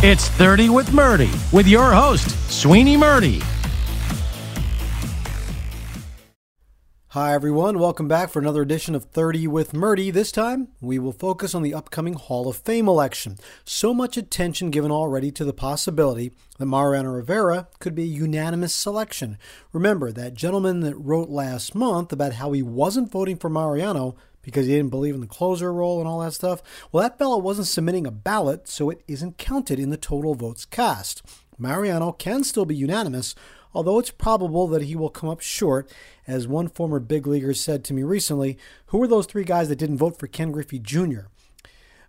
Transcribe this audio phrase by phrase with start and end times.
[0.00, 3.42] It's 30 with Murti with your host, Sweeny Murti.
[7.08, 7.80] Hi, everyone.
[7.80, 10.12] Welcome back for another edition of 30 with Murti.
[10.12, 13.38] This time, we will focus on the upcoming Hall of Fame election.
[13.64, 18.72] So much attention given already to the possibility that Mariano Rivera could be a unanimous
[18.72, 19.36] selection.
[19.72, 24.14] Remember, that gentleman that wrote last month about how he wasn't voting for Mariano
[24.48, 26.62] because he didn't believe in the closer role and all that stuff?
[26.90, 30.64] Well, that fellow wasn't submitting a ballot, so it isn't counted in the total votes
[30.64, 31.22] cast.
[31.58, 33.34] Mariano can still be unanimous,
[33.74, 35.92] although it's probable that he will come up short.
[36.26, 39.76] As one former big leaguer said to me recently, who were those three guys that
[39.76, 41.26] didn't vote for Ken Griffey Jr.?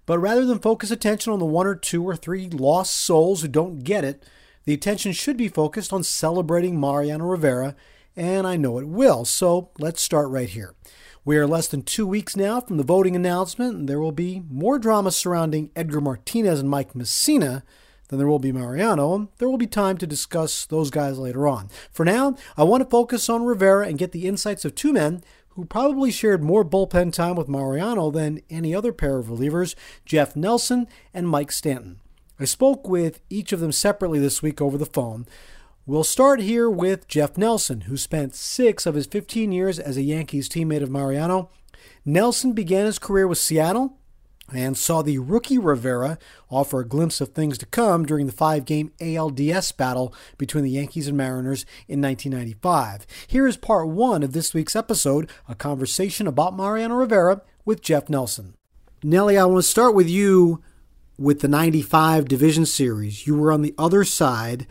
[0.05, 3.49] But rather than focus attention on the one or two or three lost souls who
[3.49, 4.23] don't get it,
[4.63, 7.75] the attention should be focused on celebrating Mariano Rivera,
[8.15, 10.75] and I know it will, so let's start right here.
[11.25, 14.41] We are less than two weeks now from the voting announcement, and there will be
[14.49, 17.63] more drama surrounding Edgar Martinez and Mike Mussina
[18.07, 19.29] than there will be Mariano.
[19.37, 21.69] There will be time to discuss those guys later on.
[21.91, 25.21] For now, I want to focus on Rivera and get the insights of two men
[25.49, 30.35] who probably shared more bullpen time with Mariano than any other pair of relievers, Jeff
[30.35, 31.99] Nelson and Mike Stanton.
[32.39, 35.27] I spoke with each of them separately this week over the phone.
[35.89, 40.03] We'll start here with Jeff Nelson, who spent six of his 15 years as a
[40.03, 41.49] Yankees teammate of Mariano.
[42.05, 43.97] Nelson began his career with Seattle
[44.53, 48.65] and saw the rookie Rivera offer a glimpse of things to come during the five
[48.65, 53.07] game ALDS battle between the Yankees and Mariners in 1995.
[53.25, 58.09] Here is part one of this week's episode a conversation about Mariano Rivera with Jeff
[58.09, 58.53] Nelson.
[59.01, 60.61] Nelly, I want to start with you
[61.17, 63.25] with the 95 Division Series.
[63.25, 64.67] You were on the other side,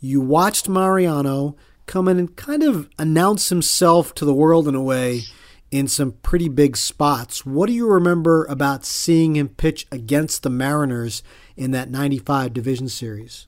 [0.00, 4.82] you watched Mariano come in and kind of announce himself to the world in a
[4.82, 5.22] way
[5.70, 7.44] in some pretty big spots.
[7.44, 11.22] What do you remember about seeing him pitch against the Mariners
[11.56, 13.46] in that 95 division series?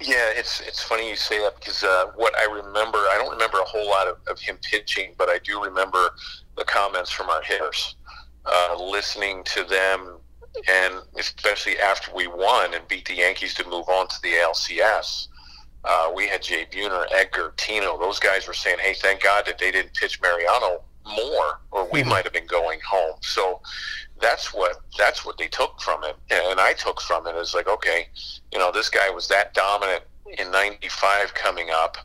[0.00, 3.58] Yeah, it's it's funny you say that because uh, what I remember, I don't remember
[3.60, 6.10] a whole lot of, of him pitching, but I do remember
[6.58, 7.96] the comments from our hitters,
[8.44, 10.18] uh, listening to them,
[10.68, 15.28] and especially after we won and beat the Yankees to move on to the ALCS.
[15.86, 17.98] Uh, we had Jay Buhner, Edgar, Tino.
[17.98, 22.00] Those guys were saying, "Hey, thank God that they didn't pitch Mariano more, or we
[22.00, 22.10] mm-hmm.
[22.10, 23.16] might have been going home.
[23.22, 23.60] So
[24.20, 27.68] that's what that's what they took from it, and I took from it is like,
[27.68, 28.08] okay,
[28.52, 30.02] you know, this guy was that dominant
[30.38, 31.96] in '95 coming up,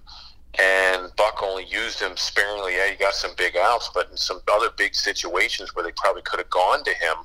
[0.60, 2.76] and Buck only used him sparingly.
[2.76, 6.22] Yeah, he got some big outs, but in some other big situations where they probably
[6.22, 7.16] could have gone to him.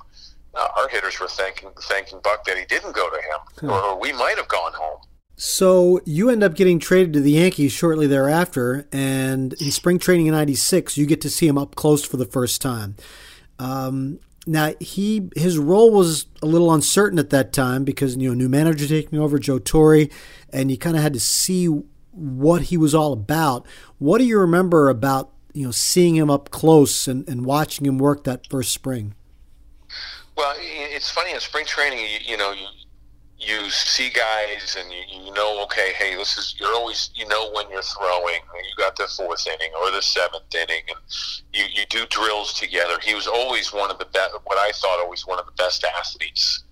[0.55, 3.69] Uh, our hitters were thanking thanking Buck that he didn't go to him, hmm.
[3.69, 4.99] or we might have gone home.
[5.39, 10.25] So you end up getting traded to the Yankees shortly thereafter, and in spring training
[10.25, 12.95] in '96, you get to see him up close for the first time.
[13.59, 18.33] Um, now he his role was a little uncertain at that time because you know
[18.33, 20.07] new manager taking over Joe Torre,
[20.51, 21.67] and you kind of had to see
[22.11, 23.67] what he was all about.
[23.99, 27.99] What do you remember about you know seeing him up close and, and watching him
[27.99, 29.13] work that first spring?
[30.35, 32.65] Well, it's funny in spring training, you, you know, you,
[33.39, 37.51] you see guys and you, you know, okay, hey, this is you're always you know
[37.53, 38.41] when you're throwing.
[38.55, 40.97] You got the fourth inning or the seventh inning, and
[41.53, 42.97] you you do drills together.
[43.03, 44.33] He was always one of the best.
[44.45, 46.63] What I thought always one of the best athletes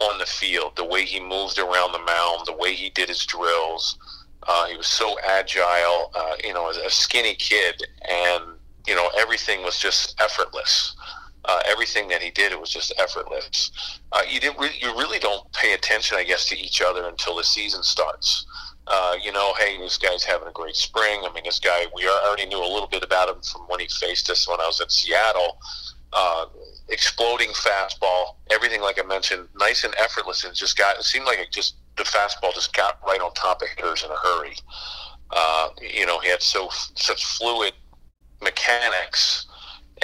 [0.00, 0.76] on the field.
[0.76, 3.98] The way he moved around the mound, the way he did his drills.
[4.46, 6.10] Uh, he was so agile.
[6.14, 8.44] Uh, you know, as a skinny kid, and
[8.86, 10.96] you know everything was just effortless
[11.44, 13.70] uh, everything that he did, it was just effortless.
[14.12, 17.36] Uh, you didn't, re- you really don't pay attention, I guess, to each other until
[17.36, 18.46] the season starts.
[18.86, 21.20] Uh, you know, hey, this guy's having a great spring.
[21.24, 23.88] I mean, this guy, we already knew a little bit about him from when he
[23.88, 25.58] faced us when I was in Seattle.
[26.12, 26.46] Uh,
[26.90, 30.96] exploding fastball, everything like I mentioned, nice and effortless, and just got.
[30.96, 34.10] It seemed like it just the fastball just got right on top of hitters in
[34.10, 34.54] a hurry.
[35.30, 37.72] Uh, you know, he had so such fluid
[38.42, 39.46] mechanics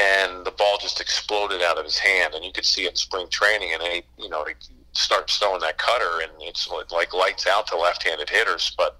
[0.01, 2.35] and the ball just exploded out of his hand.
[2.35, 4.55] And you could see it in spring training, and he, you know, he
[4.93, 8.73] starts throwing that cutter, and it's like lights out to left-handed hitters.
[8.77, 8.99] But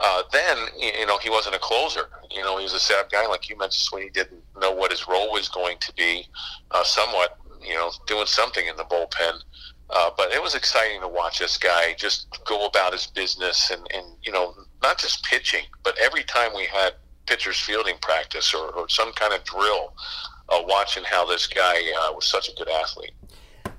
[0.00, 2.08] uh, then, you know, he wasn't a closer.
[2.30, 3.74] You know, he was a sad guy, like you mentioned.
[3.74, 6.28] Sweeny didn't know what his role was going to be.
[6.70, 9.40] Uh, somewhat, you know, doing something in the bullpen.
[9.88, 13.86] Uh, but it was exciting to watch this guy just go about his business and,
[13.94, 16.94] and you know, not just pitching, but every time we had
[17.26, 19.94] pitchers fielding practice or, or some kind of drill,
[20.48, 23.12] uh, watching how this guy uh, was such a good athlete.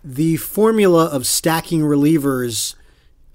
[0.04, 2.76] The formula of stacking relievers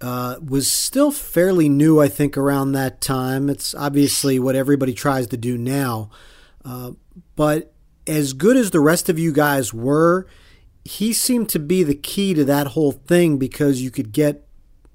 [0.01, 3.49] uh, was still fairly new, I think, around that time.
[3.49, 6.11] It's obviously what everybody tries to do now.
[6.65, 6.93] Uh,
[7.37, 7.73] but
[8.07, 10.27] as good as the rest of you guys were,
[10.85, 14.47] he seemed to be the key to that whole thing because you could get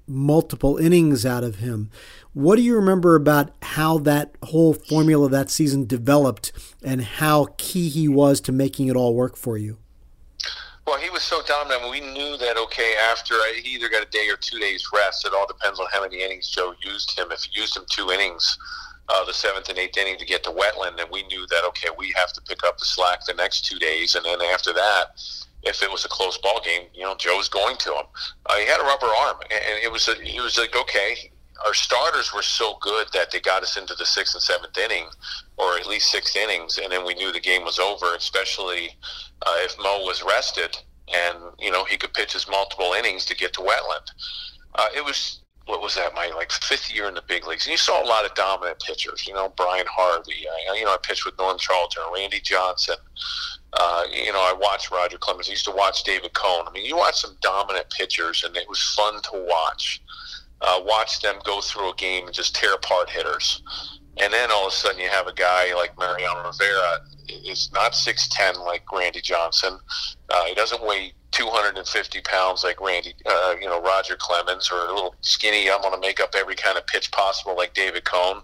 [0.08, 1.90] multiple innings out of him.
[2.32, 6.52] What do you remember about how that whole formula that season developed
[6.82, 9.78] and how key he was to making it all work for you?
[10.86, 11.90] Well, he was so dominant.
[11.90, 15.26] We knew that okay after he either got a day or two days rest.
[15.26, 17.28] It all depends on how many innings Joe used him.
[17.30, 18.56] If he used him two innings,
[19.10, 21.88] uh, the seventh and eighth inning to get to Wetteland, then we knew that okay
[21.98, 25.20] we have to pick up the slack the next two days, and then after that
[25.62, 28.06] if it was a close ball game, you know, Joe's going to him.
[28.46, 31.30] Uh, he had a rubber arm, and it was a, he was like, okay,
[31.66, 35.06] our starters were so good that they got us into the sixth and seventh inning,
[35.56, 38.14] or at least sixth innings, and then we knew the game was over.
[38.14, 38.90] Especially
[39.42, 40.76] uh, if Mo was rested,
[41.12, 44.10] and you know he could pitch his multiple innings to get to Wetteland.
[44.74, 47.72] Uh, it was what was that my like fifth year in the big leagues, and
[47.72, 49.26] you saw a lot of dominant pitchers.
[49.26, 50.46] You know, Bryan Harvey.
[50.72, 52.96] I, you know, I pitched with Norm Charlton, Randy Johnson.
[53.74, 55.48] Uh, you know, I watched Roger Clemens.
[55.48, 56.66] I used to watch David Cone.
[56.66, 60.02] I mean, you watch some dominant pitchers, and it was fun to watch.
[60.62, 63.62] Uh, watch them go through a game and just tear apart hitters.
[64.20, 67.00] And then all of a sudden, you have a guy like Mariano Rivera.
[67.28, 69.78] Is not six ten like Randy Johnson.
[70.30, 74.94] Uh, he doesn't weigh 250 pounds like Randy, uh, you know, Roger Clemens, or a
[74.94, 75.70] little skinny.
[75.70, 78.42] I'm going to make up every kind of pitch possible like David Cone,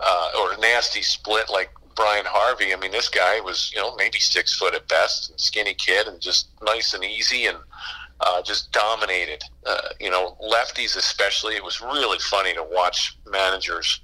[0.00, 2.74] uh, or a nasty split like Bryan Harvey.
[2.74, 6.06] I mean, this guy was, you know, maybe six foot at best, and skinny kid,
[6.06, 7.58] and just nice and easy, and
[8.20, 9.42] uh, just dominated.
[9.64, 11.54] Uh, you know, lefties especially.
[11.54, 14.00] It was really funny to watch managers,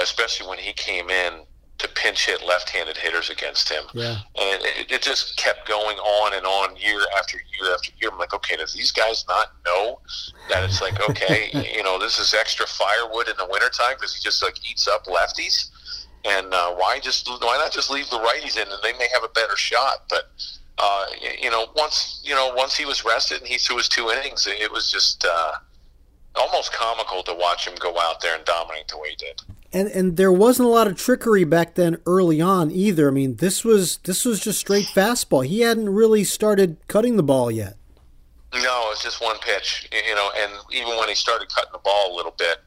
[0.00, 1.42] especially when he came in
[1.78, 3.82] to pinch hit left-handed hitters against him.
[3.92, 4.18] Yeah.
[4.36, 8.10] And it, it just kept going on and on year after year after year.
[8.12, 10.00] I'm like, okay, does these guys not know
[10.48, 14.22] that it's like, okay, you know, this is extra firewood in the wintertime because he
[14.22, 15.70] just like eats up lefties?
[16.24, 19.24] and uh, why just why not just leave the righties in and they may have
[19.24, 20.30] a better shot but
[20.78, 21.06] uh,
[21.40, 24.46] you know once you know once he was rested and he threw his two innings
[24.46, 25.52] it was just uh,
[26.36, 29.42] almost comical to watch him go out there and dominate the way he did
[29.72, 33.36] and and there wasn't a lot of trickery back then early on either i mean
[33.36, 37.76] this was this was just straight fastball he hadn't really started cutting the ball yet
[38.54, 41.78] no it was just one pitch you know and even when he started cutting the
[41.78, 42.58] ball a little bit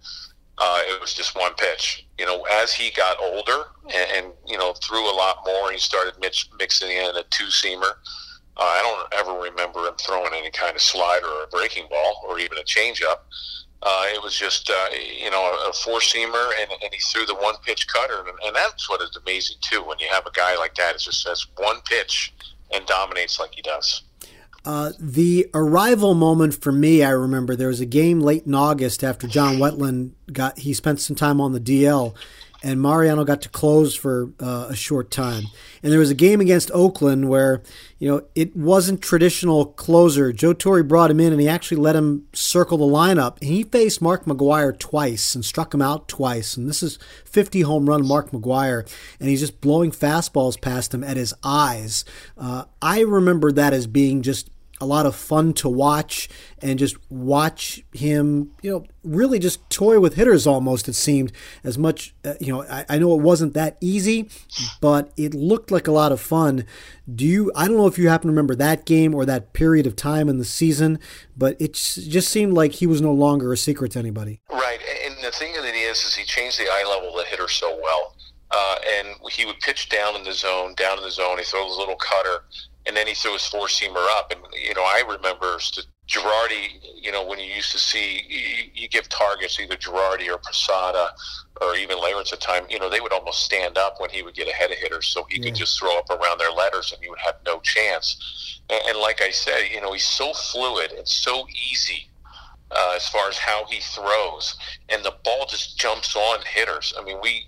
[0.57, 2.05] uh, it was just one pitch.
[2.17, 3.63] You know, as he got older
[3.93, 7.45] and, and you know threw a lot more, he started mix, mixing in a two
[7.45, 7.91] seamer.
[8.57, 12.25] Uh, I don't ever remember him throwing any kind of slider or a breaking ball
[12.27, 13.17] or even a changeup.
[13.81, 14.87] Uh, it was just uh,
[15.21, 18.55] you know a, four seamer, and, and he threw the one pitch cutter, and, and
[18.55, 19.83] that's what is amazing too.
[19.83, 22.33] When you have a guy like that, it just says one pitch
[22.73, 24.01] and dominates like he does.
[24.65, 29.03] Uh, the arrival moment for me, I remember there was a game late in August
[29.03, 32.15] after John Wetteland got he spent some time on the DL,
[32.63, 35.45] and Mariano got to close for uh, a short time.
[35.83, 37.61] And there was a game against Oakland where
[37.99, 40.33] you know it wasn't traditional closer.
[40.33, 43.37] Joe Torre brought him in, and he actually let him circle the lineup.
[43.39, 46.57] And he faced Mark McGwire twice and struck him out twice.
[46.57, 48.89] And this is 50 home run Mark McGwire,
[49.19, 52.03] and he's just blowing fastballs past him at his eyes.
[52.37, 54.49] Uh, I remember that as being just
[54.81, 56.27] a lot of fun to watch
[56.61, 61.31] and just watch him, you know, really just toy with hitters almost, it seemed.
[61.63, 64.29] As much, uh, you know, I, I, know it wasn't that easy,
[64.81, 66.65] but it looked like a lot of fun.
[67.13, 69.87] Do you, I don't know if you happen to remember that game or that period
[69.87, 70.99] of time in the season,
[71.37, 74.41] but it just seemed like he was no longer a secret to anybody.
[74.51, 74.79] Right.
[75.05, 77.47] And the thing that it is, is he changed the eye level of the hitter
[77.47, 78.15] so well.
[78.51, 81.37] Uh, and he would pitch down in the zone, down in the zone.
[81.37, 82.43] He throws a little cutter
[82.85, 84.31] and then he threw his four seamer up.
[84.31, 85.57] And you know, I remember
[86.07, 86.79] Girardi.
[87.01, 91.09] You know, when you used to see you, you give targets either Girardi or Posada
[91.61, 92.65] or even Leyritz at time.
[92.69, 95.25] You know, they would almost stand up when he would get ahead of hitters, so
[95.29, 95.45] he yeah.
[95.45, 98.61] could just throw up around their letters, and you would have no chance.
[98.69, 102.09] And, and like I said, you know, he's so fluid and so easy.
[102.71, 104.55] Uh, as far as how he throws,
[104.89, 106.95] and the ball just jumps on hitters.
[106.99, 107.45] I mean, we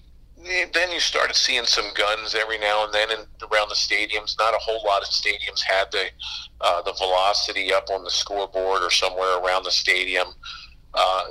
[0.73, 3.19] then you started seeing some guns every now and then in,
[3.51, 4.37] around the stadiums.
[4.37, 6.05] Not a whole lot of stadiums had the
[6.61, 10.27] uh, the velocity up on the scoreboard or somewhere around the stadium.
[10.93, 11.23] Uh,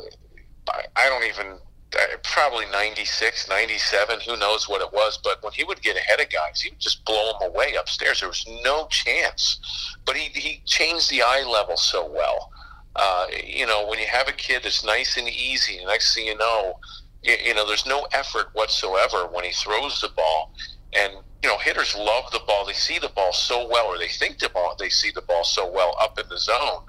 [0.96, 1.58] I, don't even
[1.94, 5.18] uh, probably 96, 97, who knows what it was.
[5.22, 8.20] But when he would get ahead of guys, he would just blow them away upstairs.
[8.20, 9.58] There was no chance.
[10.04, 12.50] But he, he changed the eye level so well.
[12.94, 16.26] Uh, you know, when you have a kid that's nice and easy, and next thing
[16.26, 16.78] you know,
[17.22, 20.52] you, know, there's no effort whatsoever when he throws the ball.
[20.92, 22.64] And, you know, hitters love the ball.
[22.64, 25.44] They see the ball so well, or they think the ball, they see the ball
[25.44, 26.84] so well up in the zone.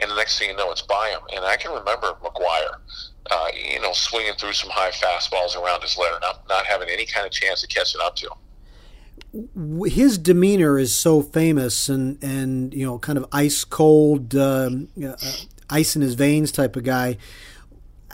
[0.00, 1.20] And the next thing you know, it's by him.
[1.34, 2.76] And I can remember McGwire,
[3.30, 7.04] uh, you know, swinging through some high fastballs around his letter, not, not having any
[7.06, 9.84] kind of chance of catching up to him.
[9.86, 15.16] His demeanor is so famous and, and you know, kind of ice cold, um, uh,
[15.68, 17.18] ice in his veins type of guy.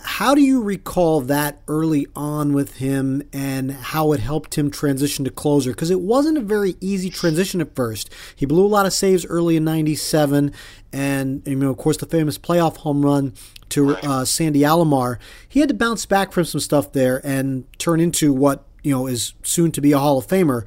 [0.06, 5.24] How do you recall that early on with him and how it helped him transition
[5.24, 5.70] to closer?
[5.70, 8.12] Because it wasn't a very easy transition at first.
[8.36, 10.52] He blew a lot of saves early in 97,
[10.92, 13.32] and, you know, of course, the famous playoff home run
[13.70, 15.18] to uh, Sandy Alomar.
[15.48, 19.06] He had to bounce back from some stuff there and turn into what you know
[19.06, 20.66] is soon to be a Hall of Famer.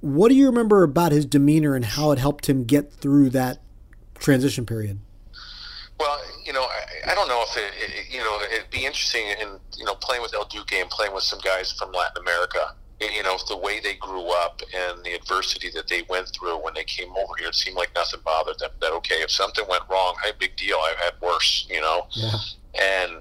[0.00, 3.60] What do you remember about his demeanor and how it helped him get through that
[4.18, 4.98] transition period?
[5.98, 9.26] Well, you know, I, I don't know if it, it, you know, it'd be interesting
[9.40, 12.74] in you know playing with El Duque and playing with some guys from Latin America.
[13.00, 16.74] You know, the way they grew up and the adversity that they went through when
[16.74, 18.70] they came over here, it seemed like nothing bothered them.
[18.80, 20.78] That okay, if something went wrong, hey, big deal.
[20.82, 21.66] I've had worse.
[21.70, 22.32] You know, yeah.
[22.80, 23.12] and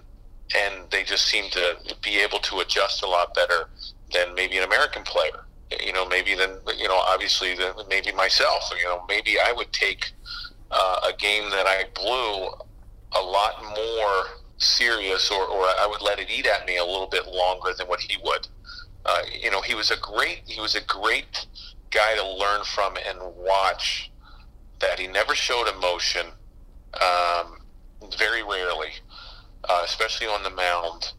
[0.55, 3.69] and they just seem to be able to adjust a lot better
[4.13, 5.45] than maybe an American player.
[5.83, 8.71] You know, maybe then you know, obviously, than maybe myself.
[8.77, 10.11] You know, maybe I would take
[10.71, 12.49] uh, a game that I blew
[13.13, 14.25] a lot more
[14.57, 17.87] serious, or, or I would let it eat at me a little bit longer than
[17.87, 18.47] what he would.
[19.05, 21.47] Uh, you know, he was a great he was a great
[21.91, 24.11] guy to learn from and watch.
[24.79, 26.27] That he never showed emotion,
[27.01, 27.57] um,
[28.19, 28.91] very rarely,
[29.67, 31.13] uh, especially on the mound.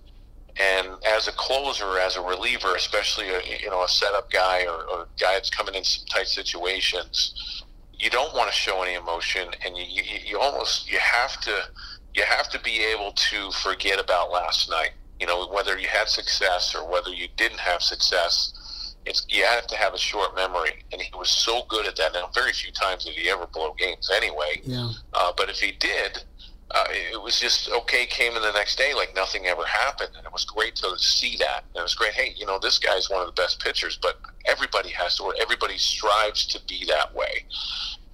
[0.61, 4.85] And as a closer, as a reliever, especially a you know a setup guy or,
[4.85, 7.65] or a guy that's coming in some tight situations,
[7.99, 11.69] you don't want to show any emotion, and you, you, you almost you have to
[12.15, 14.91] you have to be able to forget about last night.
[15.21, 19.67] You know, whether you had success or whether you didn't have success, it's you have
[19.67, 22.15] to have a short memory, and he was so good at that.
[22.15, 24.61] Now, very few times did he ever blow games anyway.
[24.65, 24.91] Yeah.
[25.13, 26.23] Uh, but if he did,
[26.71, 28.07] uh, it was just okay.
[28.07, 31.37] Came in the next day like nothing ever happened, and it was great to see
[31.39, 31.65] that.
[31.75, 32.13] And it was great.
[32.13, 35.35] Hey, you know, this guy's one of the best pitchers, but everybody has to, or
[35.41, 37.45] everybody strives to be that way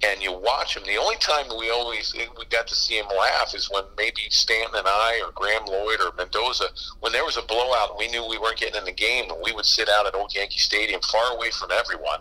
[0.03, 0.83] and you watch him.
[0.83, 4.75] The only time we always we got to see him laugh is when maybe Stanton
[4.75, 6.65] and I or Graeme Lloyd or Mendoza,
[6.99, 9.39] when there was a blowout and we knew we weren't getting in the game, and
[9.43, 12.19] we would sit out at Old Yankee Stadium, far away from everyone,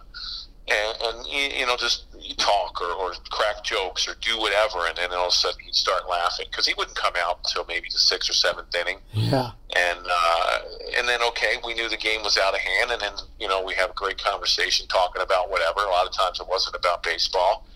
[0.68, 2.06] and, and you know just
[2.38, 5.75] talk or, or crack jokes or do whatever, and then all of a sudden he'd
[5.75, 8.99] start laughing because he wouldn't come out until maybe the sixth or seventh inning.
[9.12, 9.50] Yeah.
[9.76, 10.59] And uh,
[10.97, 13.62] and then okay, we knew the game was out of hand, and then you know
[13.62, 15.80] we have a great conversation talking about whatever.
[15.80, 17.66] A lot of times it wasn't about baseball,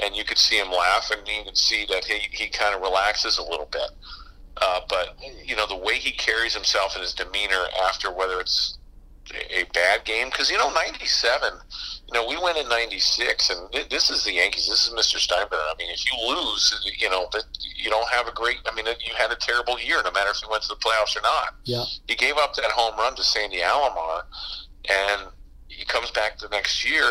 [0.00, 2.82] and you could see him laugh, and you could see that he he kind of
[2.82, 3.90] relaxes a little bit.
[4.60, 8.78] Uh, but you know the way he carries himself and his demeanor after whether it's
[9.32, 11.60] a bad game because you know '97
[12.06, 14.68] you know, we went in '96, and this is the Yankees.
[14.68, 15.16] This is Mr.
[15.16, 15.52] Steinbrenner.
[15.52, 18.58] I mean, if you lose, uh, you know that you don't have a great.
[18.70, 21.16] I mean, you had a terrible year, no matter if you went to the playoffs
[21.16, 21.54] or not.
[21.64, 21.84] Yeah.
[22.06, 24.24] He gave up that home run to Sandy Alomar,
[24.90, 25.28] and
[25.68, 27.04] he comes back the next year,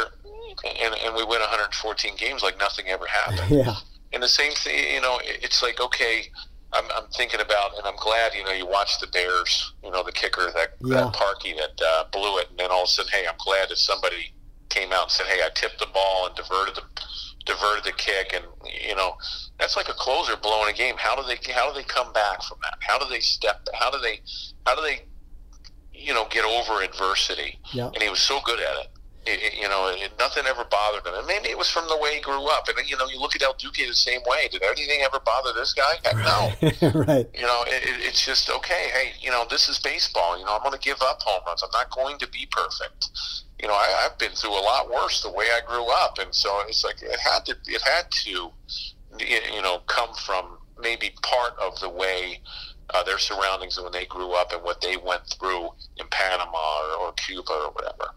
[0.63, 3.49] and, and we win 114 games like nothing ever happened.
[3.49, 3.75] Yeah.
[4.13, 6.29] And the same thing, you know, it's like okay.
[6.73, 10.03] I'm, I'm thinking about, and I'm glad, you know, you watched the Bears, you know,
[10.03, 10.95] the kicker, that, yeah.
[10.95, 13.69] that Parkey that uh, blew it, and then all of a sudden, hey, I'm glad
[13.69, 14.33] that somebody
[14.73, 16.83] came out and said, "Hey, I tipped the ball and diverted the
[17.45, 18.45] diverted the kick," and
[18.87, 19.15] you know,
[19.59, 20.95] that's like a closer blowing a game.
[20.97, 22.77] How do they how do they come back from that?
[22.79, 23.67] How do they step?
[23.73, 24.21] How do they
[24.65, 25.03] how do they
[25.93, 27.59] you know get over adversity?
[27.71, 27.89] Yeah.
[27.93, 28.87] And he was so good at it.
[29.25, 31.13] It, it, you know, it, nothing ever bothered him.
[31.15, 32.67] And maybe it was from the way he grew up.
[32.67, 34.49] And you know, you look at El Duque the same way.
[34.51, 35.93] Did anything ever bother this guy?
[36.03, 36.99] Heck no.
[37.07, 37.27] right.
[37.33, 38.89] You know, it's just okay.
[38.93, 40.37] Hey, you know, this is baseball.
[40.37, 41.63] You know, I'm going to give up home runs.
[41.63, 43.09] I'm not going to be perfect
[43.63, 46.35] you know, I, I've been through a lot worse the way I grew up, and
[46.35, 48.51] so it's like it had to, it had to,
[49.19, 52.41] you know, come from maybe part of the way
[52.93, 57.07] uh, their surroundings when they grew up and what they went through in Panama or,
[57.07, 58.13] or Cuba or whatever.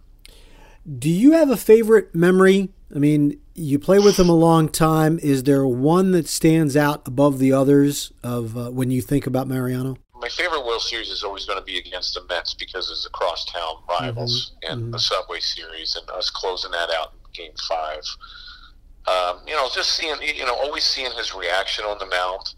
[0.87, 2.71] Do you have a favorite memory?
[2.95, 5.19] I mean, you play with them a long time.
[5.21, 9.49] Is there one that stands out above the others of uh, when you think about
[9.49, 9.97] Mariano?
[10.27, 13.11] my favorite World Series is always going to be against the Mets because it's a
[13.11, 14.73] crosstown rivals mm-hmm.
[14.73, 14.91] and mm-hmm.
[14.93, 18.03] the Subway Series and us closing that out in Game Five.
[19.07, 22.55] Um, you know, just seeing, you know, always seeing his reaction on the mound.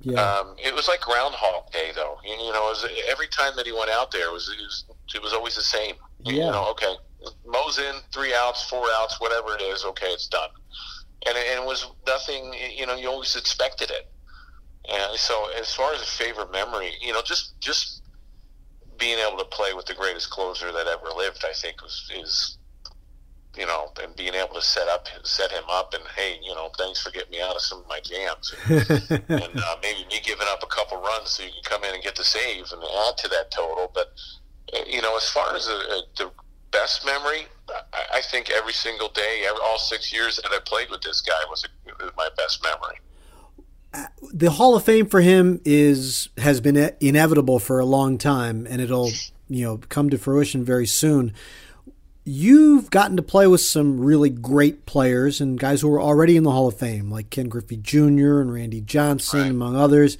[0.00, 0.20] Yeah.
[0.20, 2.16] Um, it was like Groundhog Day, though.
[2.24, 4.60] You, you know, it was, every time that he went out there, it was it
[4.60, 5.94] was, it was always the same.
[6.24, 6.32] Yeah.
[6.32, 6.94] you know, okay,
[7.46, 9.84] Mo's in, three outs, four outs, whatever it is.
[9.84, 10.50] Okay, it's done.
[11.26, 12.54] And it, and it was nothing.
[12.74, 14.10] You know, you always expected it.
[14.88, 18.02] And so, as far as a favorite memory, you know, just just
[18.98, 22.58] being able to play with the greatest closer that ever lived, I think was is
[23.56, 26.70] you know, and being able to set up set him up and hey, you know,
[26.78, 28.54] thanks for getting me out of some of my jams.
[28.68, 32.02] and uh, maybe me giving up a couple runs so you can come in and
[32.02, 33.90] get the save and add to that total.
[33.92, 34.12] But
[34.72, 36.30] uh, you know, as far as a, a, the
[36.72, 40.90] best memory, I, I think every single day, every, all six years that I played
[40.90, 42.98] with this guy was, a, was my best memory.
[43.92, 48.66] Uh, the Hall of Fame for him is has been inevitable for a long time,
[48.70, 49.10] and it'll
[49.48, 51.32] you know come to fruition very soon.
[52.24, 56.44] You've gotten to play with some really great players and guys who were already in
[56.44, 58.40] the Hall of Fame, like Ken Griffey Jr.
[58.40, 59.50] and Randy Johnson, Right.
[59.50, 60.18] among others.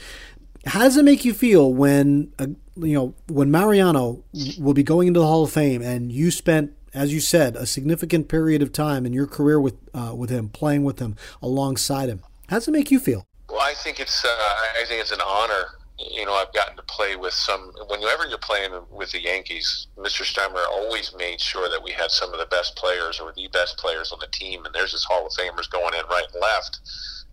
[0.66, 4.24] How does it make you feel when uh, you know when Mariano
[4.58, 7.66] will be going into the Hall of Fame, and you spent, as you said, a
[7.66, 12.08] significant period of time in your career with uh, with him, playing with him, alongside
[12.08, 12.20] him?
[12.48, 13.26] How does it make you feel?
[13.48, 15.64] Well, I think it's uh, I think it's an honor.
[15.98, 17.72] You know, I've gotten to play with some.
[17.88, 20.22] Whenever you're playing with the Yankees, Mr.
[20.22, 23.76] Stemmer always made sure that we had some of the best players or the best
[23.76, 26.80] players on the team, and there's just Hall of Famers going in right and left.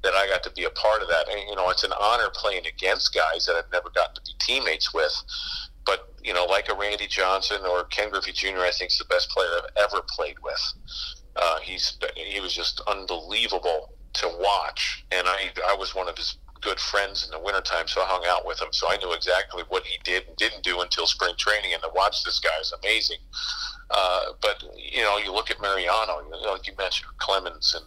[0.07, 2.29] That I got to be a part of that, and you know, it's an honor
[2.33, 5.11] playing against guys that I've never gotten to be teammates with.
[5.85, 9.05] But you know, like a Randy Johnson or Ken Griffey Jr., I think is the
[9.09, 10.73] best player I've ever played with.
[11.35, 16.37] Uh, he's he was just unbelievable to watch, and I I was one of his
[16.61, 19.63] good friends in the wintertime, so I hung out with him, so I knew exactly
[19.67, 22.73] what he did and didn't do until spring training, and to watch this guy is
[22.81, 23.19] amazing.
[23.89, 27.85] Uh, but you know, you look at Mariano, you know, like you mentioned, Clemens and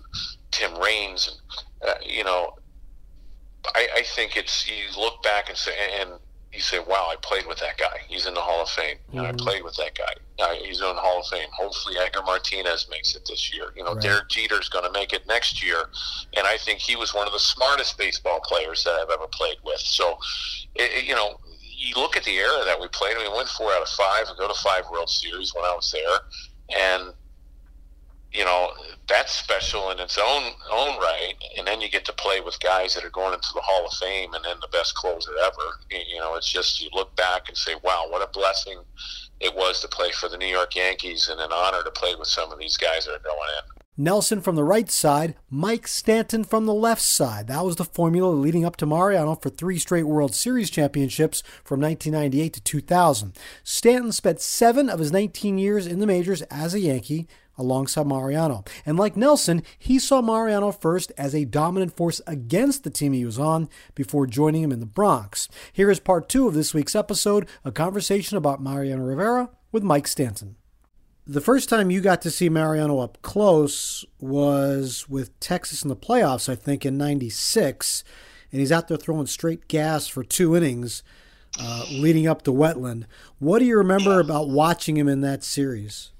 [0.50, 1.40] Tim Raines,
[1.82, 2.54] and uh, you know,
[3.74, 6.10] I, I think it's you look back and say and
[6.52, 7.98] you say, "Wow, I played with that guy.
[8.08, 8.96] He's in the Hall of Fame.
[9.12, 10.12] And I played with that guy.
[10.40, 11.48] Uh, he's in the Hall of Fame.
[11.56, 13.72] Hopefully, Edgar Martinez makes it this year.
[13.76, 14.02] You know, Right.
[14.02, 15.84] Derek Jeter's going to make it next year,
[16.36, 19.58] and I think he was one of the smartest baseball players that I've ever played
[19.64, 19.78] with.
[19.80, 20.18] So,
[20.74, 23.16] it, it- you know, you look at the era that we played.
[23.16, 24.26] I mean, we went four out of five.
[24.28, 26.18] We go to five World Series when I was there,
[26.76, 27.14] and
[28.32, 28.70] you know
[29.08, 31.34] that's special in its own own right.
[31.58, 33.92] And then you get to play with guys that are going into the Hall of
[33.94, 35.78] Fame, and then the best closer ever.
[35.90, 38.82] You know, it's just you look back and say, "Wow, what a blessing
[39.40, 42.28] it was to play for the New York Yankees, and an honor to play with
[42.28, 46.42] some of these guys that are going in." Nelson from the right side, Mike Stanton
[46.42, 47.48] from the left side.
[47.48, 51.80] That was the formula leading up to Mariano for three straight World Series championships from
[51.80, 53.36] 1998 to 2000.
[53.62, 57.28] Stanton spent seven of his 19 years in the majors as a Yankee
[57.60, 58.64] alongside Mariano.
[58.84, 63.24] And like Nelson, he saw Mariano first as a dominant force against the team he
[63.24, 65.48] was on before joining him in the Bronx.
[65.72, 70.06] Here is part two of this week's episode a conversation about Mariano Rivera with Mike
[70.06, 70.56] Stanton.
[71.26, 75.96] The first time you got to see Mariano up close was with Texas in the
[75.96, 78.02] playoffs, I think, in 96.
[78.50, 81.04] And he's out there throwing straight gas for two innings
[81.58, 83.04] uh, leading up to Wetteland.
[83.38, 86.12] What do you remember about watching him in that series?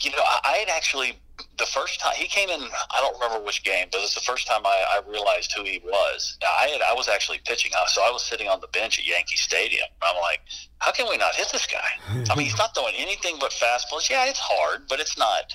[0.00, 1.18] You know, I, I had actually
[1.58, 2.60] the first time he came in.
[2.60, 5.64] I don't remember which game, but it was the first time I, I realized who
[5.64, 6.38] he was.
[6.42, 9.36] I had I was actually pitching, so I was sitting on the bench at Yankee
[9.36, 9.86] Stadium.
[10.02, 10.40] I'm like,
[10.78, 12.24] how can we not hit this guy?
[12.30, 14.08] I mean, he's not throwing anything but fastballs.
[14.10, 15.52] Yeah, it's hard, but it's not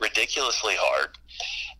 [0.00, 1.16] ridiculously hard.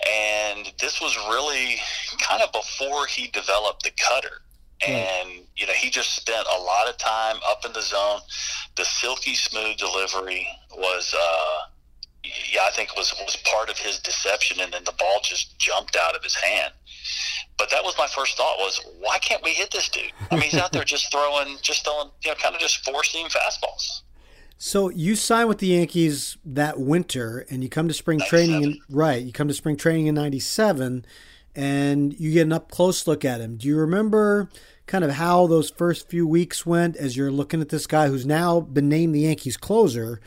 [0.08, 1.76] And this was really
[2.20, 4.42] kind of before he developed the cutter.
[4.86, 8.20] And you know, he just spent a lot of time up in the zone.
[8.76, 11.25] The silky smooth delivery was, uh,
[12.76, 16.22] think was was part of his deception, and then the ball just jumped out of
[16.22, 16.72] his hand.
[17.58, 20.12] But that was my first thought: was why can't we hit this dude?
[20.30, 23.02] I mean, he's out there just throwing, just throwing, you know, kind of just four
[23.02, 24.02] seam fastballs.
[24.58, 28.62] So you sign with the Yankees that winter, and you come to spring training.
[28.62, 31.04] In, right, you come to spring training in '97,
[31.54, 33.56] and you get an up close look at him.
[33.56, 34.50] Do you remember
[34.86, 38.24] kind of how those first few weeks went as you're looking at this guy who's
[38.24, 40.20] now been named the Yankees closer?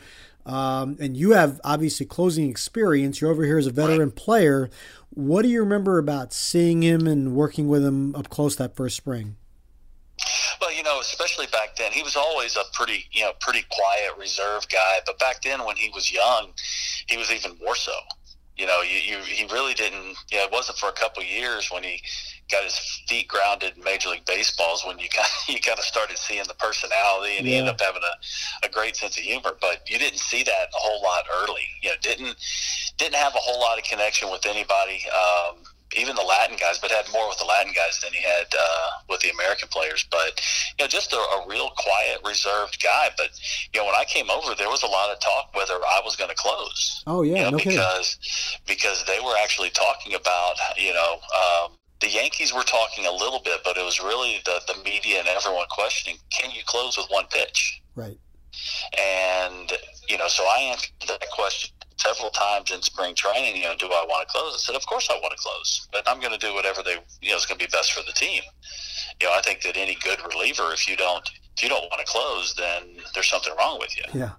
[0.50, 3.20] Um, and you have obviously closing experience.
[3.20, 4.68] You're over here as a veteran player.
[5.10, 8.96] What do you remember about seeing him and working with him up close that first
[8.96, 9.36] spring?
[10.60, 14.18] Well, you know, especially back then, he was always a pretty, you know, pretty quiet,
[14.18, 14.98] reserved guy.
[15.06, 16.48] But back then, when he was young,
[17.06, 17.92] he was even more so.
[18.60, 20.16] You know, you, you he really didn't.
[20.30, 22.02] You know, it wasn't for a couple of years when he
[22.52, 22.76] got his
[23.08, 26.44] feet grounded in Major League Baseball's when you kind of, you kind of started seeing
[26.46, 29.52] the personality, and he ended up having a, a great sense of humor.
[29.58, 31.64] But you didn't see that a whole lot early.
[31.80, 32.36] You know, didn't
[32.98, 35.00] didn't have a whole lot of connection with anybody.
[35.08, 35.56] Um,
[35.96, 38.88] even the Latin guys, but had more with the Latin guys than he had uh,
[39.08, 40.06] with the American players.
[40.10, 40.40] But
[40.78, 43.10] you know, just a, a real quiet, reserved guy.
[43.16, 43.30] But
[43.72, 46.16] you know, when I came over, there was a lot of talk whether I was
[46.16, 47.02] going to close.
[47.06, 47.72] Oh yeah, you know, no kidding.
[47.72, 51.14] because because they were actually talking about you know.
[51.14, 55.18] Um, the Yankees were talking a little bit, but it was really the, the media
[55.18, 57.82] and everyone questioning, can you close with one pitch?
[57.94, 58.16] Right.
[58.98, 59.72] And,
[60.08, 63.86] you know, so I answered that question several times in spring training, you know, do
[63.86, 64.54] I want to close?
[64.54, 66.96] I said, of course I want to close, but I'm going to do whatever they,
[67.20, 68.42] you know, is going to be best for the team.
[69.20, 72.04] You know, I think that any good reliever, if you don't, if you don't want
[72.04, 74.04] to close, then there's something wrong with you.
[74.18, 74.30] Yeah.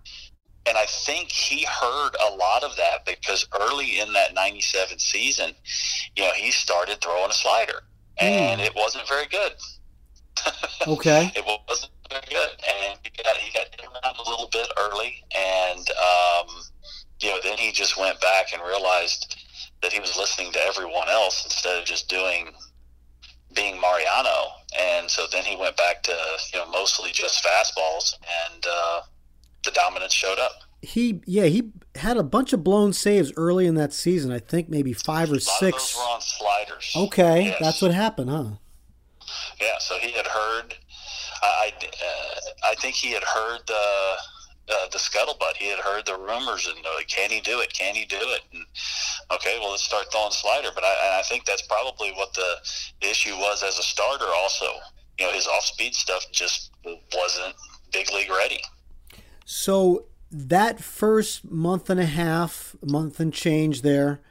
[0.67, 5.54] And I think he heard a lot of that because early in that 97 season,
[6.15, 7.84] you know, he started throwing a slider
[8.21, 8.24] mm.
[8.24, 9.54] and it wasn't very good.
[10.88, 11.32] Okay.
[11.36, 12.50] it wasn't very good.
[12.67, 15.24] And he got, he got hit around a little bit early.
[15.36, 16.47] And, um,
[17.21, 19.36] you know, then he just went back and realized
[19.82, 22.52] that he was listening to everyone else instead of just doing
[23.56, 24.52] being Mariano.
[24.80, 26.15] And so then he went back to,
[26.54, 28.13] you know, mostly just fastballs
[28.54, 29.02] and, uh,
[29.63, 30.54] the dominance showed up.
[30.82, 34.32] He yeah he had a bunch of blown saves early in that season.
[34.32, 35.95] I think maybe five or six.
[35.95, 36.91] were on sliders.
[36.95, 37.58] Okay, Yes.
[37.60, 38.45] that's what happened, huh?
[39.62, 40.74] Yeah, so he had heard.
[41.43, 44.15] I uh, I think he had heard the
[44.69, 45.58] uh, the scuttlebutt.
[45.58, 47.73] He had heard the rumors and uh, can he do it?
[47.73, 48.41] Can he do it?
[48.54, 48.63] And
[49.32, 50.69] okay, well let's start throwing slider.
[50.73, 52.56] But I, I think that's probably what the,
[53.01, 54.27] the issue was as a starter.
[54.36, 54.65] Also,
[55.19, 56.71] you know, his off speed stuff just
[57.13, 57.56] wasn't
[57.91, 58.62] big league ready.
[59.45, 64.21] So that first month and a half, month and change there,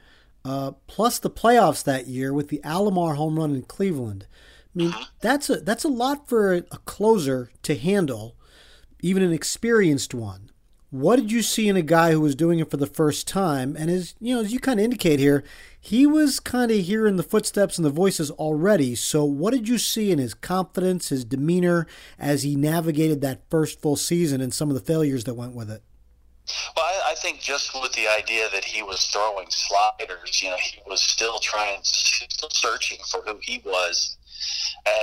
[0.43, 4.25] uh, plus the playoffs that year with the Alomar home run in Cleveland.
[4.73, 5.05] I mean, uh-huh.
[5.19, 8.35] that's a that's a lot for a, a closer to handle,
[9.01, 10.49] even an experienced one.
[10.91, 13.77] What did you see in a guy who was doing it for the first time?
[13.77, 15.43] And as you know, as you kind of indicate here,
[15.79, 18.95] he was kind of hearing the footsteps and the voices already.
[18.95, 21.87] So, what did you see in his confidence, his demeanor,
[22.19, 25.69] as he navigated that first full season and some of the failures that went with
[25.69, 25.81] it?
[26.75, 30.57] Well, I, I think just with the idea that he was throwing sliders, you know,
[30.57, 34.17] he was still trying, still searching for who he was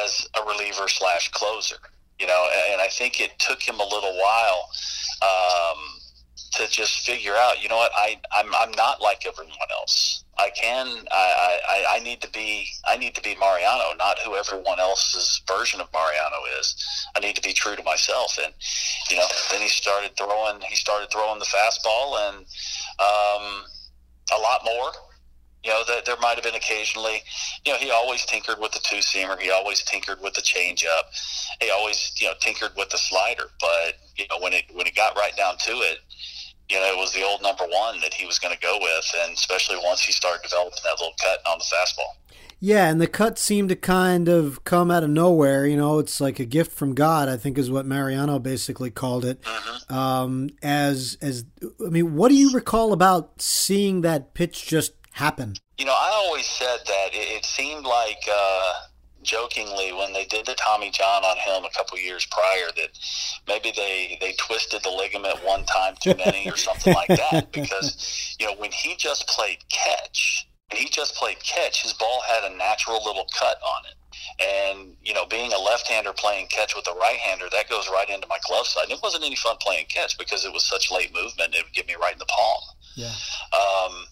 [0.04, 1.76] as a reliever slash closer.
[2.18, 4.68] You know, and I think it took him a little while
[5.22, 5.78] um,
[6.54, 7.62] to just figure out.
[7.62, 7.92] You know what?
[7.96, 10.24] I I'm I'm not like everyone else.
[10.36, 10.86] I can.
[11.10, 12.66] I, I I need to be.
[12.86, 16.74] I need to be Mariano, not who everyone else's version of Mariano is.
[17.16, 18.38] I need to be true to myself.
[18.42, 18.52] And
[19.10, 20.60] you know, then he started throwing.
[20.62, 22.38] He started throwing the fastball and
[22.98, 23.64] um,
[24.36, 24.90] a lot more.
[25.64, 27.22] You know, that there might have been occasionally.
[27.64, 29.38] You know, he always tinkered with the two seamer.
[29.40, 31.02] He always tinkered with the changeup.
[31.60, 33.50] He always, you know, tinkered with the slider.
[33.60, 35.98] But you know, when it when it got right down to it,
[36.70, 39.14] you know, it was the old number one that he was going to go with,
[39.24, 42.14] and especially once he started developing that little cut on the fastball.
[42.60, 45.64] Yeah, and the cut seemed to kind of come out of nowhere.
[45.64, 47.28] You know, it's like a gift from God.
[47.28, 49.40] I think is what Mariano basically called it.
[49.88, 51.44] Um, as as
[51.84, 55.54] I mean, what do you recall about seeing that pitch just happen?
[55.78, 58.72] You know, I always said that it, it seemed like, uh,
[59.22, 62.98] jokingly, when they did the Tommy John on him a couple years prior, that
[63.46, 67.48] maybe they they twisted the ligament one time too many or something like that.
[67.52, 72.50] Because you know, when he just played catch, he just played catch, his ball had
[72.50, 73.94] a natural little cut on it.
[74.40, 78.26] And you know, being a left-hander playing catch with a right-hander, that goes right into
[78.28, 78.84] my glove side.
[78.84, 81.72] And it wasn't any fun playing catch because it was such late movement; it would
[81.72, 82.60] get me right in the palm.
[82.96, 83.14] Yeah.
[83.52, 84.06] Um,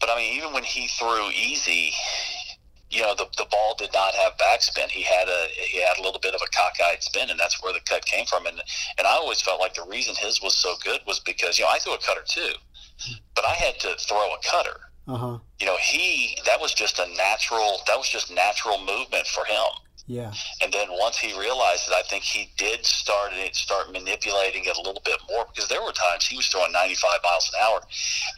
[0.00, 1.92] but I mean, even when he threw easy,
[2.90, 4.88] you know, the, the ball did not have backspin.
[4.88, 7.72] He had a he had a little bit of a cockeyed spin, and that's where
[7.72, 8.46] the cut came from.
[8.46, 8.62] And
[8.98, 11.70] and I always felt like the reason his was so good was because you know
[11.70, 12.52] I threw a cutter too,
[13.34, 14.80] but I had to throw a cutter.
[15.08, 15.38] Uh huh.
[15.60, 19.66] You know, he that was just a natural that was just natural movement for him.
[20.06, 20.32] Yeah.
[20.62, 24.76] And then once he realized it, I think he did start it, start manipulating it
[24.76, 27.80] a little bit more because there were times he was throwing 95 miles an hour,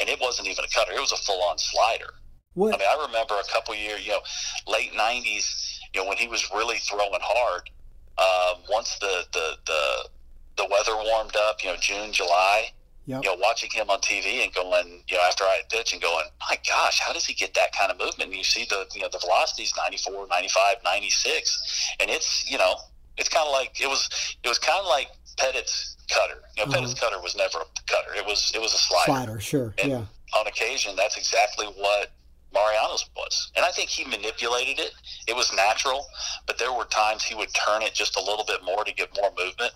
[0.00, 2.14] and it wasn't even a cutter; it was a full on slider.
[2.54, 2.74] What?
[2.74, 4.20] I mean, I remember a couple years, you know,
[4.66, 7.70] late '90s, you know, when he was really throwing hard.
[8.18, 10.08] Um, once the, the the
[10.56, 12.72] the weather warmed up, you know, June, July,
[13.08, 13.24] Yep.
[13.24, 16.02] you know, watching him on TV and going, you know, after I had pitched and
[16.02, 18.28] going, my gosh, how does he get that kind of movement?
[18.28, 21.94] And you see the, you know, the velocities 94, 95, 96.
[22.00, 22.74] And it's, you know,
[23.16, 24.10] it's kind of like, it was,
[24.44, 26.42] it was kind of like Pettitte's cutter.
[26.54, 26.80] You know, uh-huh.
[26.82, 28.14] Pettitte's cutter was never a cutter.
[28.14, 29.06] It was, it was a slider.
[29.06, 29.74] Slider, sure.
[29.78, 30.04] And Yeah.
[30.38, 32.10] on occasion, that's exactly what
[32.52, 33.50] Mariano's was.
[33.56, 34.92] And I think he manipulated it.
[35.26, 36.04] It was natural,
[36.46, 39.08] but there were times he would turn it just a little bit more to get
[39.16, 39.72] more movement.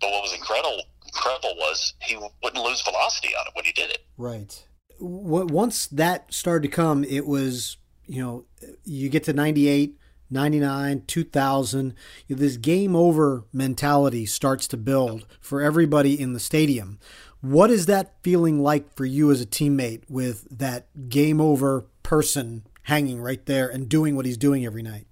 [0.00, 0.82] But what was incredible
[1.14, 4.04] incredible was he wouldn't lose velocity on it when he did it.
[4.16, 4.64] Right.
[4.98, 7.78] Once that started to come, it was
[8.10, 8.44] you know,
[8.84, 9.96] you get to 98,
[10.30, 11.94] 99, 2000,
[12.28, 16.98] this game over mentality starts to build for everybody in the stadium.
[17.40, 22.66] What is that feeling like for you as a teammate with that game over person
[22.82, 25.06] hanging right there and doing what he's doing every night?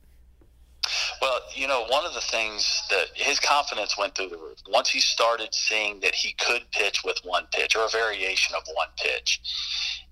[1.58, 4.58] You know, one of the things that his confidence went through the roof.
[4.68, 8.62] Once he started seeing that he could pitch with one pitch or a variation of
[8.74, 9.40] one pitch,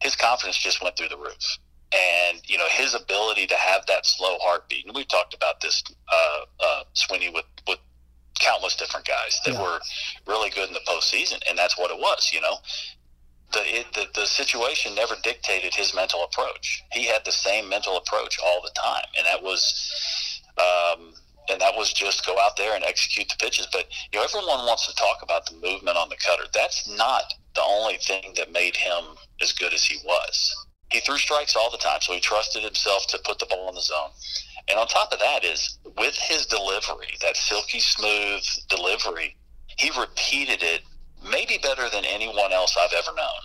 [0.02, 1.58] his confidence just went through the roof.
[1.94, 4.86] And, you know, his ability to have that slow heartbeat.
[4.86, 7.78] And we've talked about this, uh, uh, Sweeny, with, with
[8.40, 9.62] countless different guys that yeah.
[9.62, 9.78] were
[10.26, 11.40] really good in the postseason.
[11.48, 12.56] And that's what it was, you know
[13.52, 16.82] the, it, the the situation never dictated his mental approach.
[16.92, 21.14] He had the same mental approach all the time, and that was, um,
[21.50, 23.68] and that was just go out there and execute the pitches.
[23.72, 26.44] But you know, everyone wants to talk about the movement on the cutter.
[26.52, 30.54] That's not the only thing that made him as good as he was.
[30.90, 33.74] He threw strikes all the time, so he trusted himself to put the ball in
[33.74, 34.10] the zone.
[34.68, 39.36] And on top of that is with his delivery, that silky smooth delivery,
[39.78, 40.82] he repeated it
[41.30, 43.42] maybe better than anyone else I've ever known.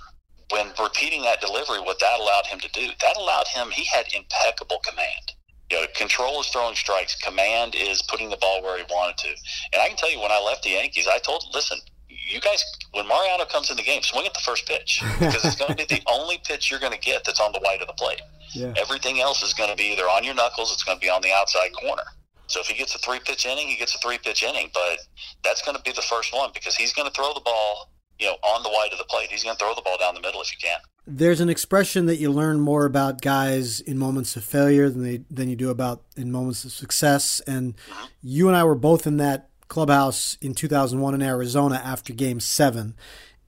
[0.50, 4.06] When repeating that delivery, what that allowed him to do, that allowed him, he had
[4.14, 5.34] impeccable command.
[5.72, 9.30] You know, control is throwing strikes, command is putting the ball where he wanted to.
[9.72, 11.80] And I can tell you, when I left the Yankees, I told, listen,
[12.10, 15.56] you guys, when Mariano comes in the game, swing at the first pitch because it's
[15.56, 17.88] going to be the only pitch you're going to get that's on the white of
[17.88, 18.22] the plate.
[18.54, 18.74] Yeah.
[18.76, 21.22] Everything else is going to be either on your knuckles, it's going to be on
[21.22, 22.04] the outside corner.
[22.48, 24.70] So if he gets a three pitch inning, he gets a three pitch inning.
[24.74, 25.00] But
[25.42, 27.90] that's going to be the first one because he's going to throw the ball,
[28.22, 29.30] you know, on the white of the plate.
[29.32, 30.80] He's going to throw the ball down the middle if you can.
[31.08, 35.24] There's an expression that you learn more about guys in moments of failure than they
[35.32, 37.42] than you do about in moments of success.
[37.48, 38.06] And mm-hmm.
[38.22, 42.96] you and I were both in that clubhouse in 2001 in Arizona after Game Seven.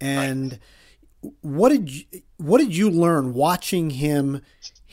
[0.02, 0.60] And
[1.22, 1.32] right.
[1.42, 2.04] what did you,
[2.38, 4.42] what did you learn watching him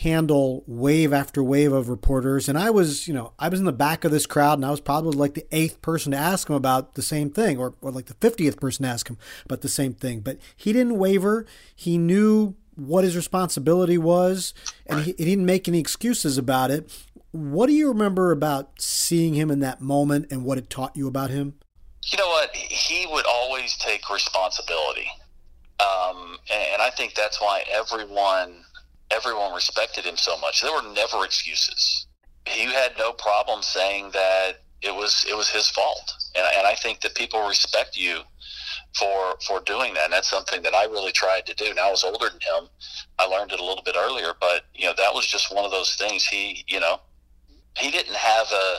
[0.01, 2.49] handle wave after wave of reporters.
[2.49, 4.71] And I was, you know, I was in the back of this crowd and I
[4.71, 7.91] was probably like the eighth person to ask him about the same thing or, or
[7.91, 10.21] like the 50th person to ask him about the same thing.
[10.21, 11.45] But he didn't waver.
[11.77, 14.55] He knew what his responsibility was
[14.87, 16.91] and he, he didn't make any excuses about it.
[17.33, 21.09] What do you remember about seeing him in that moment and what it taught you
[21.09, 21.57] about him?
[22.07, 22.57] You know what?
[22.57, 25.09] He would always take responsibility.
[25.79, 28.65] Um, and I think that's why everyone
[29.11, 30.61] everyone respected him so much.
[30.61, 32.07] There were never excuses.
[32.47, 36.75] He had no problem saying that it was it was his fault, and, and I
[36.75, 38.21] think that people respect you
[38.99, 40.05] for for doing that.
[40.05, 41.75] And that's something that I really tried to do.
[41.75, 42.69] Now I was older than him.
[43.19, 45.71] I learned it a little bit earlier, but you know that was just one of
[45.71, 46.27] those things.
[46.27, 47.01] He you know
[47.77, 48.79] he didn't have a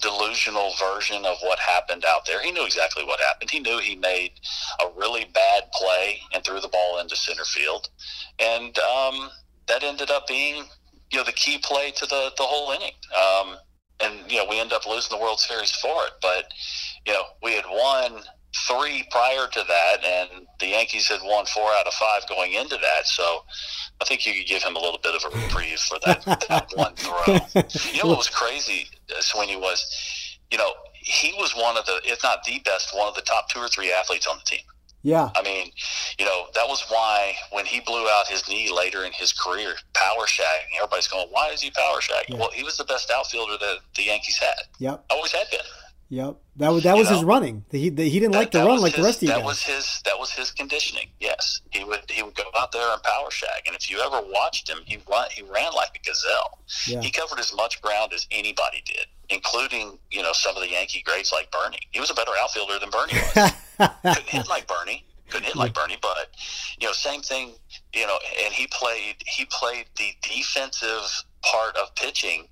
[0.00, 2.42] delusional version of what happened out there.
[2.42, 3.50] He knew exactly what happened.
[3.50, 4.32] He knew he made
[4.80, 7.88] a really bad play and threw the ball into center field,
[8.40, 9.30] and um,
[9.68, 10.64] that ended up being
[11.10, 12.94] you know the key play to the the whole inning.
[13.16, 13.56] Um,
[14.00, 16.46] and you know we end up losing the World Series for it, but
[17.06, 18.22] you know we had won
[18.68, 22.76] three prior to that, and the Yankees had won four out of five going into
[22.76, 23.06] that.
[23.06, 23.44] So
[24.00, 26.70] I think you could give him a little bit of a reprieve for that, that
[26.74, 27.34] one throw.
[27.92, 28.88] You know what was crazy,
[29.20, 33.14] Sweeny, was you know he was one of the, if not the best, one of
[33.14, 34.64] the top two or three athletes on the team.
[35.02, 35.30] Yeah.
[35.34, 35.70] I mean,
[36.18, 39.74] you know, that was why when he blew out his knee later in his career,
[39.94, 42.30] power shagging, everybody's going, why is he power shagging?
[42.30, 42.36] Yeah.
[42.38, 44.54] Well, he was the best outfielder that the Yankees had.
[44.78, 45.04] Yep.
[45.10, 45.60] Always had been.
[46.10, 47.64] Yep, that was that was his running.
[47.70, 49.44] He he didn't that, like to run like his, the rest of you That guys.
[49.46, 51.08] was his that was his conditioning.
[51.20, 54.20] Yes, he would he would go out there and power shag, and if you ever
[54.28, 56.58] watched him, he run he ran like a gazelle.
[56.86, 57.00] Yeah.
[57.00, 61.00] He covered as much ground as anybody did, including you know some of the Yankee
[61.02, 61.78] greats like Bernie.
[61.92, 63.52] He was a better outfielder than Bernie was.
[63.78, 66.28] Couldn't hit like Bernie couldn't hit like Bernie, but
[66.78, 67.54] you know, same thing.
[67.94, 72.48] You know, and he played he played the defensive part of pitching.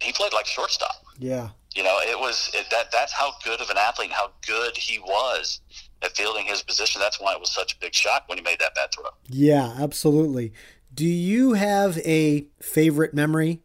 [0.00, 1.04] He played like shortstop.
[1.18, 1.50] Yeah.
[1.74, 2.92] You know, it was it, that.
[2.92, 5.60] That's how good of an athlete, and how good he was
[6.02, 7.00] at fielding his position.
[7.00, 9.10] That's why it was such a big shock when he made that bad throw.
[9.28, 10.52] Yeah, absolutely.
[10.92, 13.62] Do you have a favorite memory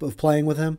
[0.00, 0.78] of playing with him?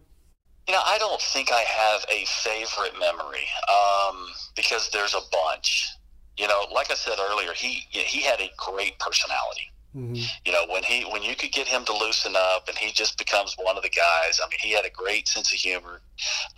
[0.68, 5.90] You know, I don't think I have a favorite memory um, because there's a bunch
[6.38, 9.72] you know, like I said earlier, he he had a great personality.
[9.96, 10.16] Mm-hmm.
[10.46, 13.20] You know, when he when you could get him to loosen up, and he just
[13.20, 14.40] becomes one of the guys.
[14.44, 16.02] I mean, he had a great sense of humor.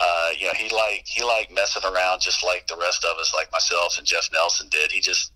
[0.00, 3.34] Uh, you know, he like he liked messing around just like the rest of us,
[3.34, 4.90] like myself and Jeff Nelson did.
[4.90, 5.32] He just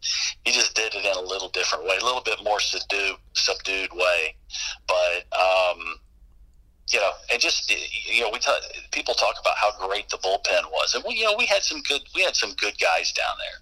[0.46, 3.92] he just did it in a little different way, a little bit more subdued subdued
[3.92, 4.34] way.
[4.88, 6.00] But um,
[6.92, 10.70] you know, and just you know, we talk, people talk about how great the bullpen
[10.70, 13.34] was, and we you know we had some good we had some good guys down
[13.38, 13.60] there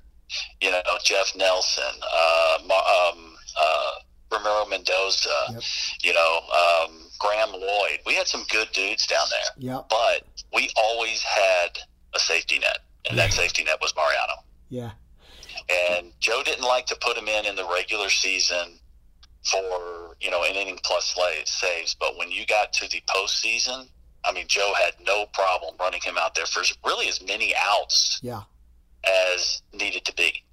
[0.60, 3.92] you know, Jeff Nelson, uh, um, uh,
[4.30, 5.62] Ramiro Mendoza, yep.
[6.02, 8.00] you know, um, Graeme Lloyd.
[8.04, 9.70] We had some good dudes down there.
[9.70, 9.80] Yeah.
[9.88, 11.78] But we always had
[12.14, 14.42] a safety net, and that safety net was Mariano.
[14.68, 14.90] Yeah.
[15.70, 18.78] And Joe didn't like to put him in in the regular season
[19.44, 23.88] for you know an inning plus saves, but when you got to the postseason,
[24.24, 28.18] I mean, Joe had no problem running him out there for really as many outs
[28.22, 28.42] Yeah.
[29.04, 30.44] as needed to be.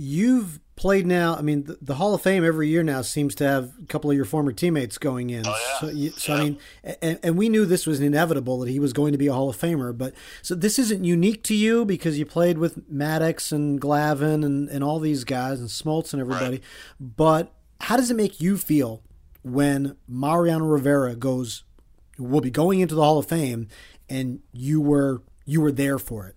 [0.00, 1.34] You've played now.
[1.34, 4.10] I mean, the, the Hall of Fame every year now seems to have a couple
[4.10, 5.44] of your former teammates going in.
[5.44, 5.80] Oh, yeah.
[5.80, 6.58] So, you, so I mean,
[7.02, 9.50] and, and we knew this was inevitable that he was going to be a Hall
[9.50, 9.96] of Famer.
[9.96, 14.68] But so this isn't unique to you because you played with Maddux and Glavine and,
[14.68, 16.62] and all these guys and Smoltz and everybody.
[17.00, 19.02] But how does it make you feel
[19.42, 21.64] when Mariano Rivera goes,
[22.18, 23.68] will be going into the Hall of Fame,
[24.08, 26.36] and you were you were there for it?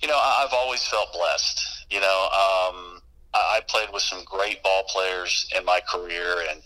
[0.00, 1.86] You know, I've always felt blessed.
[1.90, 3.00] You know, um,
[3.34, 6.60] I played with some great ball players in my career, and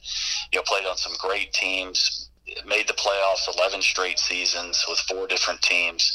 [0.52, 2.30] you know, played on some great teams.
[2.66, 6.10] Made the playoffs eleven straight seasons with four different teams.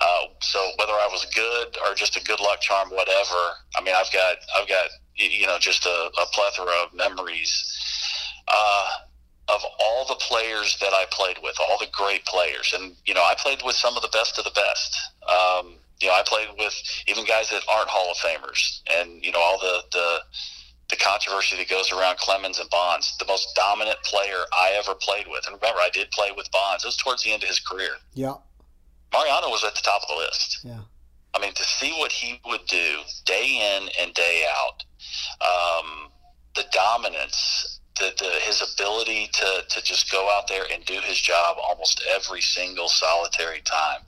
[0.00, 3.54] Uh, so whether I was good or just a good luck charm, whatever.
[3.76, 7.74] I mean, I've got I've got you know just a, a plethora of memories.
[8.46, 8.88] Uh,
[9.48, 13.22] of all the players that I played with, all the great players, and you know,
[13.22, 14.96] I played with some of the best of the best.
[15.26, 16.74] Um, you know, I played with
[17.06, 20.18] even guys that aren't Hall of Famers, and you know, all the the
[20.90, 25.26] the controversy that goes around Clemens and Bonds, the most dominant player I ever played
[25.28, 25.46] with.
[25.46, 26.84] And remember, I did play with Bonds.
[26.84, 27.90] It was towards the end of his career.
[28.14, 28.34] Yeah.
[29.12, 30.60] Mariano was at the top of the list.
[30.64, 30.80] Yeah.
[31.34, 34.84] I mean, to see what he would do day in and day out,
[35.40, 36.10] um,
[36.54, 41.18] the dominance, the, the his ability to, to just go out there and do his
[41.18, 44.00] job almost every single solitary time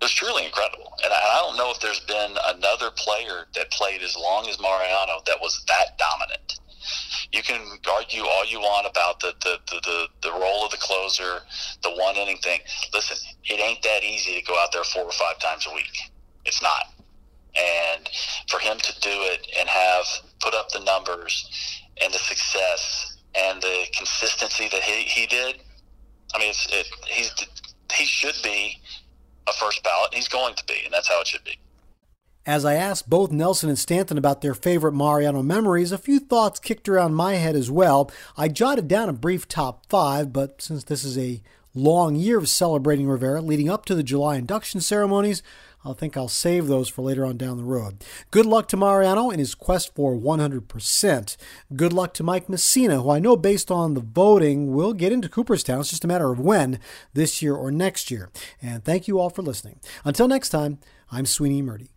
[0.00, 0.92] was truly incredible.
[1.04, 4.60] And I, I don't know if there's been another player that played as long as
[4.60, 6.60] Mariano that was that dominant.
[7.32, 10.78] You can argue all you want about the, the, the, the, the role of the
[10.78, 11.40] closer,
[11.82, 12.60] the one inning thing.
[12.94, 16.10] Listen, it ain't that easy to go out there four or five times a week.
[16.44, 16.92] It's not.
[17.56, 18.08] And
[18.48, 20.06] for him to do it and have
[20.40, 21.48] put up the numbers
[22.02, 25.60] and the success and the consistency that he, he did,
[26.34, 27.32] I mean, it's, it, he's
[27.92, 28.80] he should be
[29.48, 30.14] a first ballot.
[30.14, 31.58] He's going to be, and that's how it should be.
[32.46, 36.58] As I asked both Nelson and Stanton about their favorite Mariano memories, a few thoughts
[36.58, 38.10] kicked around my head as well.
[38.36, 41.42] I jotted down a brief top five, but since this is a
[41.74, 45.42] long year of celebrating Rivera leading up to the July induction ceremonies,
[45.82, 48.04] I think I'll save those for later on down the road.
[48.30, 51.36] Good luck to Mariano in his quest for 100%.
[51.74, 55.28] Good luck to Mike Mussina, who I know based on the voting will get into
[55.28, 55.80] Cooperstown.
[55.80, 56.78] It's just a matter of when,
[57.14, 58.30] this year or next year.
[58.60, 59.80] And thank you all for listening.
[60.04, 61.88] Until next time, I'm Sweeny Murti.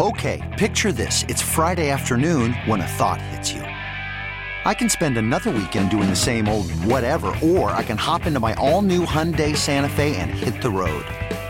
[0.00, 1.24] Okay, picture this.
[1.28, 3.60] It's Friday afternoon when a thought hits you.
[3.60, 8.40] I can spend another weekend doing the same old whatever, or I can hop into
[8.40, 11.04] my all new Hyundai Santa Fe and hit the road.